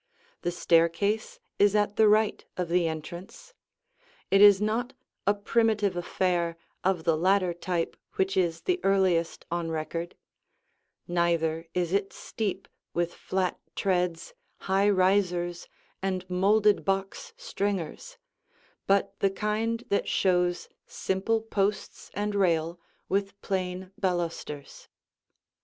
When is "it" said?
4.31-4.41, 11.93-12.13